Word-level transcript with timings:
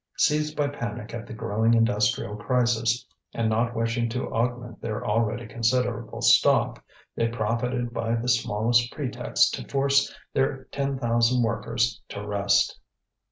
Seized 0.17 0.57
by 0.57 0.67
panic 0.67 1.13
at 1.13 1.27
the 1.27 1.33
growing 1.35 1.75
industrial 1.75 2.35
crisis, 2.35 3.05
and 3.35 3.47
not 3.49 3.75
wishing 3.75 4.09
to 4.09 4.33
augment 4.33 4.81
their 4.81 5.05
already 5.05 5.45
considerable 5.47 6.23
stock, 6.23 6.83
they 7.15 7.27
profited 7.27 7.93
by 7.93 8.15
the 8.15 8.27
smallest 8.27 8.91
pretexts 8.91 9.51
to 9.51 9.67
force 9.67 10.11
their 10.33 10.63
ten 10.71 10.97
thousand 10.97 11.43
workers 11.43 12.01
to 12.09 12.25
rest. 12.25 12.79